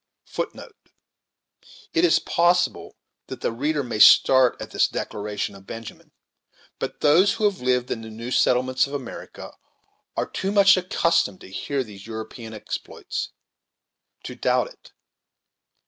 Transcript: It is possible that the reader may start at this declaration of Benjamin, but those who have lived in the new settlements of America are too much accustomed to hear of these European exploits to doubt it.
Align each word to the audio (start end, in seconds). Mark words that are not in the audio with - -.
It 1.93 2.03
is 2.03 2.17
possible 2.17 2.95
that 3.27 3.41
the 3.41 3.51
reader 3.51 3.83
may 3.83 3.99
start 3.99 4.59
at 4.59 4.71
this 4.71 4.87
declaration 4.87 5.53
of 5.53 5.67
Benjamin, 5.67 6.11
but 6.79 7.01
those 7.01 7.33
who 7.33 7.43
have 7.43 7.61
lived 7.61 7.91
in 7.91 8.01
the 8.01 8.09
new 8.09 8.31
settlements 8.31 8.87
of 8.87 8.93
America 8.95 9.53
are 10.17 10.27
too 10.27 10.51
much 10.51 10.75
accustomed 10.75 11.41
to 11.41 11.51
hear 11.51 11.81
of 11.81 11.85
these 11.85 12.07
European 12.07 12.51
exploits 12.51 13.29
to 14.23 14.33
doubt 14.33 14.69
it. 14.73 14.91